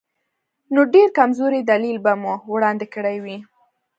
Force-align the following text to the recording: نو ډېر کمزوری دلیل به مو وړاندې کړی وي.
نو 0.73 0.81
ډېر 0.93 1.07
کمزوری 1.17 1.61
دلیل 1.71 1.97
به 2.05 2.13
مو 2.21 2.33
وړاندې 2.53 2.85
کړی 2.95 3.17
وي. 3.23 3.37